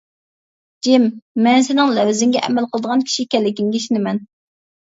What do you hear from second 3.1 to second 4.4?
كىشى ئىكەنلىكىڭگە ئىشىنىمەن.